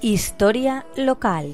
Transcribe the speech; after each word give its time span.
Historia 0.00 0.86
local. 0.96 1.52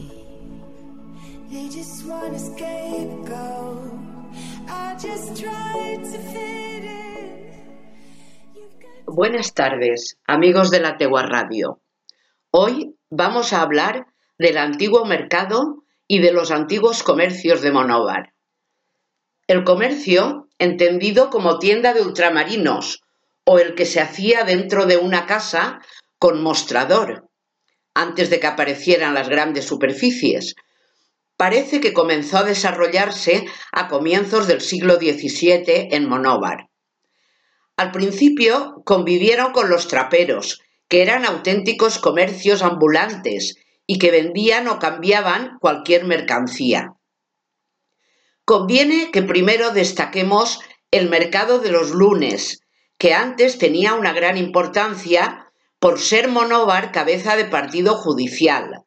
Buenas 9.07 9.55
tardes, 9.55 10.19
amigos 10.27 10.71
de 10.71 10.81
la 10.81 10.99
Tegua 10.99 11.23
Radio. 11.23 11.81
Hoy 12.51 12.95
vamos 13.09 13.55
a 13.55 13.63
hablar 13.63 14.09
del 14.37 14.59
antiguo 14.59 15.07
mercado 15.07 15.85
y 16.07 16.19
de 16.19 16.33
los 16.33 16.51
antiguos 16.51 17.03
comercios 17.03 17.63
de 17.63 17.73
Monóvar. 17.73 18.35
El 19.47 19.65
comercio, 19.65 20.51
entendido 20.59 21.31
como 21.31 21.59
tienda 21.59 21.95
de 21.95 22.03
ultramarinos 22.03 23.01
o 23.45 23.59
el 23.59 23.75
que 23.75 23.87
se 23.87 24.03
hacía 24.03 24.45
dentro 24.45 24.85
de 24.85 24.99
una 24.99 25.25
casa 25.25 25.81
con 26.19 26.43
mostrador, 26.43 27.31
antes 27.95 28.31
de 28.31 28.41
que 28.41 28.47
aparecieran 28.47 29.15
las 29.15 29.29
grandes 29.29 29.65
superficies, 29.65 30.57
parece 31.37 31.81
que 31.81 31.93
comenzó 31.93 32.39
a 32.39 32.45
desarrollarse 32.45 33.47
a 33.73 33.89
comienzos 33.89 34.47
del 34.47 34.61
siglo 34.61 34.97
XVII 34.97 35.89
en 35.93 36.09
Monóvar. 36.09 36.69
Al 37.77 37.91
principio 37.91 38.83
convivieron 38.85 39.53
con 39.53 39.69
los 39.69 39.89
traperos, 39.89 40.61
que 40.89 41.03
eran 41.03 41.25
auténticos 41.25 41.99
comercios 41.99 42.63
ambulantes 42.63 43.57
y 43.87 43.99
que 43.99 44.11
vendían 44.11 44.69
o 44.69 44.79
cambiaban 44.79 45.59
cualquier 45.61 46.05
mercancía. 46.05 46.95
Conviene 48.45 49.11
que 49.11 49.23
primero 49.23 49.71
destaquemos 49.71 50.61
el 50.91 51.09
mercado 51.09 51.59
de 51.59 51.71
los 51.71 51.91
lunes, 51.91 52.61
que 52.99 53.15
antes 53.15 53.59
tenía 53.59 53.95
una 53.95 54.13
gran 54.13 54.37
importancia 54.37 55.44
por 55.85 56.01
ser 56.01 56.29
Monóvar 56.29 56.93
cabeza 56.93 57.37
de 57.37 57.45
partido 57.45 57.95
judicial. 57.95 58.87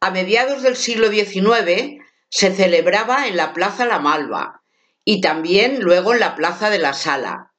A 0.00 0.10
mediados 0.10 0.62
del 0.62 0.76
siglo 0.76 1.08
XIX 1.08 2.04
se 2.28 2.54
celebraba 2.54 3.26
en 3.26 3.38
la 3.38 3.54
Plaza 3.54 3.86
La 3.86 4.00
Malva 4.00 4.62
y 5.02 5.22
también 5.22 5.80
luego 5.80 6.12
en 6.12 6.20
la 6.20 6.34
Plaza 6.34 6.68
de 6.68 6.78
la 6.78 6.92
Sala, 6.92 7.54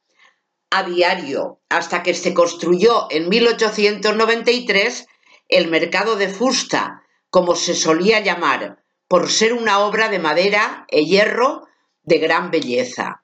a 0.70 0.84
diario, 0.84 1.60
hasta 1.70 2.04
que 2.04 2.14
se 2.14 2.36
construyó 2.36 3.08
en 3.10 3.30
1893 3.30 5.08
el 5.48 5.68
mercado 5.68 6.16
de 6.16 6.30
Fusta, 6.30 7.02
como 7.32 7.56
se 7.56 7.74
solía 7.74 8.20
llamar, 8.20 8.84
por 9.08 9.32
ser 9.32 9.54
una 9.54 9.80
obra 9.80 10.10
de 10.10 10.20
madera 10.20 10.86
e 10.90 11.04
hierro 11.06 11.64
de 12.04 12.20
gran 12.20 12.52
belleza. 12.52 13.24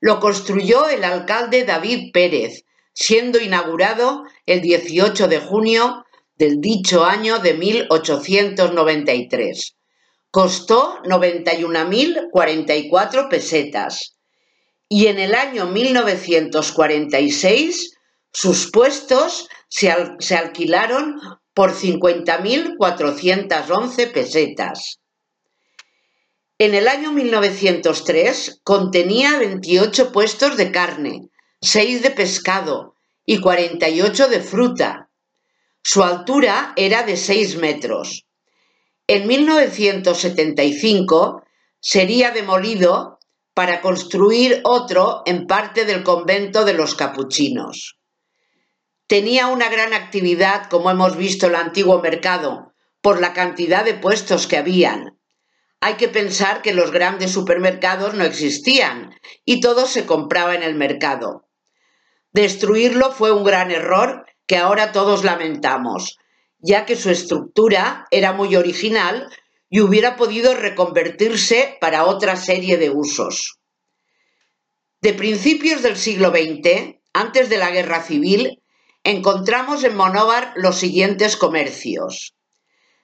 Lo 0.00 0.18
construyó 0.18 0.88
el 0.88 1.04
alcalde 1.04 1.64
David 1.64 2.10
Pérez, 2.14 2.65
siendo 2.96 3.38
inaugurado 3.38 4.24
el 4.46 4.62
18 4.62 5.28
de 5.28 5.38
junio 5.38 6.06
del 6.36 6.62
dicho 6.62 7.04
año 7.04 7.38
de 7.38 7.54
1893. 7.54 9.76
Costó 10.30 10.96
91.044 11.04 13.28
pesetas 13.28 14.16
y 14.88 15.08
en 15.08 15.18
el 15.18 15.34
año 15.34 15.66
1946 15.66 17.98
sus 18.32 18.70
puestos 18.70 19.50
se, 19.68 19.92
se 20.18 20.36
alquilaron 20.36 21.20
por 21.52 21.74
50.411 21.74 24.12
pesetas. 24.12 25.00
En 26.58 26.74
el 26.74 26.88
año 26.88 27.12
1903 27.12 28.62
contenía 28.64 29.38
28 29.38 30.12
puestos 30.12 30.56
de 30.56 30.72
carne, 30.72 31.28
6 31.66 32.02
de 32.02 32.10
pescado 32.12 32.94
y 33.24 33.40
48 33.40 34.28
de 34.28 34.40
fruta. 34.40 35.10
Su 35.82 36.04
altura 36.04 36.72
era 36.76 37.02
de 37.02 37.16
6 37.16 37.56
metros. 37.56 38.28
En 39.08 39.26
1975 39.26 41.42
sería 41.80 42.30
demolido 42.30 43.18
para 43.52 43.80
construir 43.80 44.60
otro 44.62 45.22
en 45.26 45.48
parte 45.48 45.84
del 45.84 46.04
convento 46.04 46.64
de 46.64 46.74
los 46.74 46.94
capuchinos. 46.94 47.98
Tenía 49.08 49.48
una 49.48 49.68
gran 49.68 49.92
actividad, 49.92 50.68
como 50.68 50.92
hemos 50.92 51.16
visto, 51.16 51.48
el 51.48 51.56
antiguo 51.56 52.00
mercado, 52.00 52.74
por 53.00 53.20
la 53.20 53.32
cantidad 53.32 53.84
de 53.84 53.94
puestos 53.94 54.46
que 54.46 54.56
habían. 54.56 55.18
Hay 55.80 55.94
que 55.94 56.06
pensar 56.06 56.62
que 56.62 56.72
los 56.72 56.92
grandes 56.92 57.32
supermercados 57.32 58.14
no 58.14 58.22
existían 58.22 59.16
y 59.44 59.60
todo 59.60 59.86
se 59.86 60.06
compraba 60.06 60.54
en 60.54 60.62
el 60.62 60.76
mercado. 60.76 61.45
Destruirlo 62.36 63.12
fue 63.12 63.32
un 63.32 63.44
gran 63.44 63.70
error 63.70 64.26
que 64.46 64.58
ahora 64.58 64.92
todos 64.92 65.24
lamentamos, 65.24 66.18
ya 66.58 66.84
que 66.84 66.94
su 66.94 67.08
estructura 67.08 68.06
era 68.10 68.34
muy 68.34 68.56
original 68.56 69.32
y 69.70 69.80
hubiera 69.80 70.16
podido 70.16 70.54
reconvertirse 70.54 71.78
para 71.80 72.04
otra 72.04 72.36
serie 72.36 72.76
de 72.76 72.90
usos. 72.90 73.58
De 75.00 75.14
principios 75.14 75.80
del 75.80 75.96
siglo 75.96 76.28
XX, 76.28 76.96
antes 77.14 77.48
de 77.48 77.56
la 77.56 77.70
Guerra 77.70 78.02
Civil, 78.02 78.62
encontramos 79.02 79.82
en 79.82 79.96
Monóvar 79.96 80.52
los 80.56 80.76
siguientes 80.76 81.38
comercios. 81.38 82.34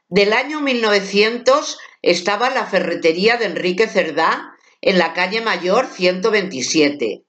Del 0.08 0.34
año 0.34 0.60
1900 0.60 1.78
estaba 2.02 2.50
la 2.50 2.66
ferretería 2.66 3.38
de 3.38 3.46
Enrique 3.46 3.88
Cerdá 3.88 4.52
en 4.82 4.98
la 4.98 5.14
calle 5.14 5.40
Mayor 5.40 5.86
127 5.86 7.24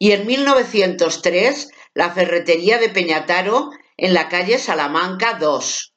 y 0.00 0.12
en 0.12 0.26
1903 0.26 1.68
la 1.92 2.10
ferretería 2.10 2.78
de 2.78 2.88
Peñataro 2.88 3.70
en 3.98 4.14
la 4.14 4.28
calle 4.30 4.58
Salamanca 4.58 5.34
2. 5.34 5.92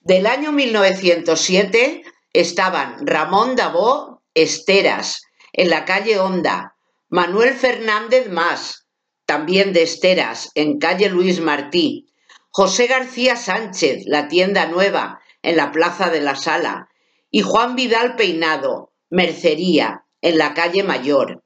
Del 0.00 0.26
año 0.26 0.50
1907 0.50 2.02
estaban 2.32 3.06
Ramón 3.06 3.54
Dabó 3.54 4.20
Esteras 4.34 5.22
en 5.52 5.70
la 5.70 5.84
calle 5.84 6.18
Honda, 6.18 6.74
Manuel 7.08 7.54
Fernández 7.54 8.28
Más 8.28 8.80
también 9.26 9.72
de 9.72 9.84
Esteras, 9.84 10.50
en 10.56 10.80
calle 10.80 11.08
Luis 11.08 11.40
Martí, 11.40 12.08
José 12.50 12.88
García 12.88 13.36
Sánchez, 13.36 14.02
la 14.06 14.26
tienda 14.26 14.66
nueva, 14.66 15.20
en 15.42 15.56
la 15.56 15.70
Plaza 15.70 16.10
de 16.10 16.20
la 16.20 16.34
Sala, 16.34 16.88
y 17.30 17.42
Juan 17.42 17.76
Vidal 17.76 18.16
Peinado, 18.16 18.92
Mercería, 19.08 20.04
en 20.20 20.36
la 20.36 20.52
calle 20.52 20.82
Mayor. 20.82 21.44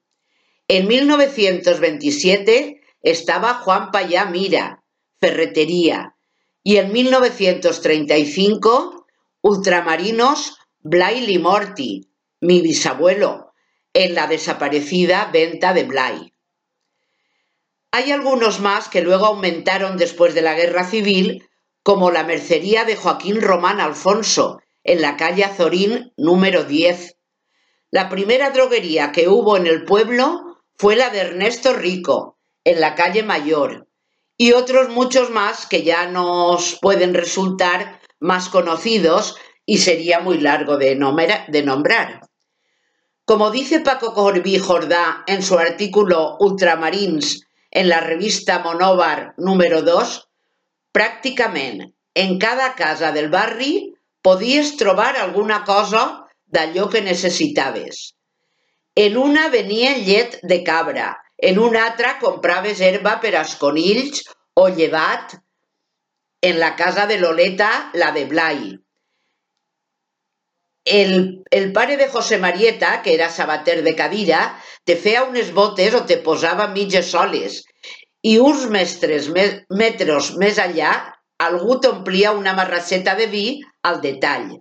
En 0.67 0.89
1927 0.89 2.81
estaba 3.03 3.53
Juan 3.55 3.91
Payá 3.91 4.25
Mira, 4.25 4.83
Ferretería, 5.21 6.17
y 6.63 6.79
en 6.79 6.91
1935 6.91 9.05
Ultramarinos 9.43 10.57
Blay 10.81 11.27
Limorti, 11.27 12.09
mi 12.41 12.63
bisabuelo, 12.63 13.53
en 13.93 14.15
la 14.15 14.27
desaparecida 14.27 15.29
venta 15.31 15.75
de 15.75 15.85
Blay. 15.85 16.33
Hay 17.93 18.11
algunos 18.11 18.61
más 18.61 18.89
que 18.89 19.03
luego 19.03 19.27
aumentaron 19.27 19.99
después 19.99 20.35
de 20.35 20.41
la 20.41 20.55
Guerra 20.55 20.85
Civil, 20.85 21.47
como 21.83 22.11
la 22.11 22.25
mercería 22.25 22.87
de 22.87 22.97
Joaquín 22.97 23.43
Román 23.43 23.81
Alfonso, 23.81 24.63
en 24.83 25.03
la 25.03 25.19
calle 25.19 25.45
Azorín 25.45 26.15
número 26.17 26.65
10. 26.65 27.19
La 27.91 28.09
primera 28.09 28.49
droguería 28.51 29.13
que 29.13 29.29
hubo 29.29 29.59
en 29.59 29.67
el 29.67 29.85
pueblo 29.85 30.44
fue 30.77 30.97
la 30.97 31.11
de 31.11 31.21
Ernesto 31.21 31.73
Rico, 31.73 32.39
en 32.65 32.81
la 32.81 32.95
calle 32.95 33.23
Mayor, 33.23 33.89
y 34.37 34.53
otros 34.53 34.89
muchos 34.89 35.31
más 35.31 35.67
que 35.67 35.83
ya 35.83 36.07
nos 36.07 36.79
pueden 36.81 37.15
resultar 37.15 38.01
más 38.19 38.49
conocidos 38.49 39.37
y 39.67 39.79
sería 39.79 40.21
muy 40.21 40.39
largo 40.39 40.77
de, 40.77 40.97
nombrar. 40.97 42.21
Como 43.25 43.51
dice 43.51 43.81
Paco 43.81 44.13
Corbí 44.13 44.59
Jordá 44.59 45.25
en 45.27 45.43
su 45.43 45.59
artículo 45.59 46.37
Ultramarins 46.41 47.47
en 47.71 47.89
la 47.89 48.01
revista 48.01 48.59
Monóvar 48.59 49.35
número 49.39 49.83
2, 49.83 50.29
pràcticament 50.93 51.95
en 52.15 52.39
cada 52.39 52.75
casa 52.75 53.11
del 53.11 53.29
barri 53.29 53.95
podies 54.23 54.77
trobar 54.77 55.17
alguna 55.17 55.65
cosa 55.65 56.29
d'allò 56.47 56.89
que 56.89 57.03
necessitaves. 57.03 58.15
En 58.95 59.17
una 59.19 59.49
venia 59.51 59.97
llet 59.99 60.39
de 60.43 60.63
cabra, 60.63 61.09
en 61.39 61.59
una 61.59 61.87
altra 61.87 62.19
compraves 62.21 62.81
herba 62.81 63.17
per 63.21 63.35
als 63.35 63.57
conills 63.59 64.23
o 64.55 64.69
llevat, 64.69 65.35
en 66.45 66.61
la 66.61 66.77
casa 66.77 67.07
de 67.11 67.19
Loleta 67.19 67.91
la 67.95 68.13
de 68.13 68.25
Blai. 68.31 68.61
El, 70.85 71.43
el 71.51 71.73
pare 71.73 71.97
de 71.97 72.09
José 72.09 72.39
Marieta, 72.39 73.01
que 73.03 73.15
era 73.15 73.31
sabater 73.31 73.83
de 73.83 73.95
cadira, 73.97 74.43
te 74.85 74.95
feia 74.97 75.25
unes 75.25 75.51
botes 75.57 75.97
o 75.97 76.05
te 76.05 76.19
posava 76.23 76.69
mitges 76.69 77.09
soles 77.17 77.63
i 78.23 78.37
uns 78.39 78.69
mestres 78.71 79.31
metres 79.71 80.31
més 80.41 80.61
allà 80.61 80.93
algú 81.47 81.81
t'omplia 81.81 82.37
una 82.37 82.53
marrasseta 82.55 83.17
de 83.19 83.27
vi 83.33 83.47
al 83.83 84.01
detall. 84.05 84.61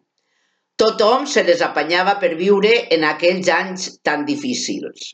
Tothom 0.75 1.28
se 1.30 1.44
les 1.48 1.62
apanyava 1.62 2.16
per 2.22 2.34
viure 2.40 2.72
en 2.96 3.04
aquells 3.06 3.50
anys 3.56 3.90
tan 4.02 4.25
difícils. 4.25 5.14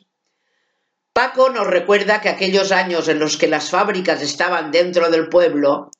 Paco 1.12 1.50
nos 1.50 1.66
recuerda 1.66 2.20
que 2.20 2.30
aquellos 2.30 2.72
años 2.72 3.08
en 3.08 3.18
los 3.18 3.36
que 3.36 3.48
las 3.48 3.70
fábricas 3.70 4.22
estaban 4.22 4.70
dentro 4.70 5.10
del 5.10 5.28
pueblo 5.28 5.90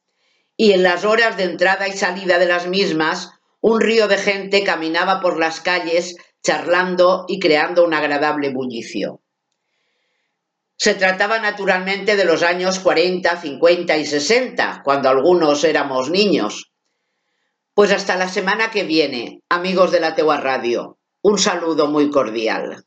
y 0.56 0.72
en 0.72 0.82
las 0.82 1.04
horas 1.04 1.36
de 1.36 1.44
entrada 1.44 1.88
y 1.88 1.92
salida 1.92 2.38
de 2.38 2.46
las 2.46 2.66
mismas, 2.66 3.30
un 3.60 3.80
río 3.80 4.08
de 4.08 4.18
gente 4.18 4.64
caminaba 4.64 5.20
por 5.20 5.38
las 5.38 5.60
calles 5.60 6.16
charlando 6.42 7.26
y 7.28 7.38
creando 7.38 7.84
un 7.84 7.92
agradable 7.92 8.50
bullicio. 8.50 9.20
Se 10.76 10.94
trataba 10.94 11.38
naturalmente 11.38 12.16
de 12.16 12.24
los 12.24 12.42
años 12.42 12.78
40, 12.78 13.36
50 13.40 13.98
y 13.98 14.06
60, 14.06 14.80
cuando 14.82 15.10
algunos 15.10 15.62
éramos 15.64 16.08
niños. 16.08 16.69
Pues 17.80 17.92
hasta 17.92 18.14
la 18.14 18.28
semana 18.28 18.70
que 18.70 18.82
viene, 18.82 19.40
amigos 19.48 19.90
de 19.90 20.00
la 20.00 20.14
Teua 20.14 20.36
Radio. 20.36 20.98
Un 21.22 21.38
saludo 21.38 21.86
muy 21.86 22.10
cordial. 22.10 22.84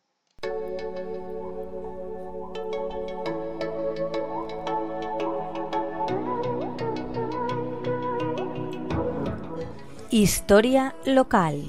Historia 10.12 10.94
local. 11.06 11.63